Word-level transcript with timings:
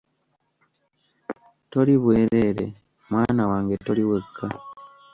Toli 1.71 1.93
bwereere, 2.03 2.65
mwana 3.09 3.43
wange, 3.49 3.75
toli 3.85 4.03
wekka. 4.09 4.47